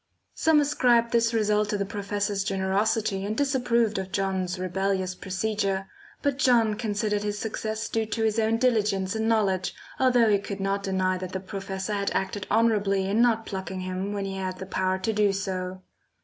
[0.33, 5.87] Some ascribed this result to the professor's generosity and disapproved of John's rebellious procedure;
[6.23, 10.59] but John considered his success due to his own diligence and knowledge, although he could
[10.59, 14.57] not deny that the professor had acted honourably in not plucking him when he had
[14.57, 15.83] the power to do so.